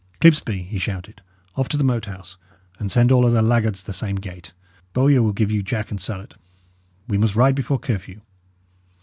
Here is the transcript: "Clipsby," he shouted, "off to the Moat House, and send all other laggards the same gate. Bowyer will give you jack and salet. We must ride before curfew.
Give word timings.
"Clipsby," 0.19 0.63
he 0.63 0.79
shouted, 0.79 1.21
"off 1.55 1.69
to 1.69 1.77
the 1.77 1.83
Moat 1.83 2.05
House, 2.05 2.35
and 2.79 2.91
send 2.91 3.11
all 3.11 3.23
other 3.23 3.43
laggards 3.43 3.83
the 3.83 3.93
same 3.93 4.15
gate. 4.15 4.51
Bowyer 4.93 5.21
will 5.21 5.31
give 5.31 5.51
you 5.51 5.61
jack 5.61 5.91
and 5.91 6.01
salet. 6.01 6.33
We 7.07 7.19
must 7.19 7.35
ride 7.35 7.53
before 7.53 7.77
curfew. 7.77 8.21